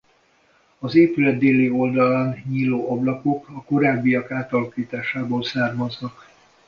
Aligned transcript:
Az 0.79 0.95
épület 0.95 1.37
déli 1.37 1.69
oldalán 1.69 2.41
nyíló 2.45 2.91
ablakok 2.91 3.47
a 3.49 3.61
korábbiak 3.63 4.31
átalakításából 4.31 5.43
származnak. 5.43 6.29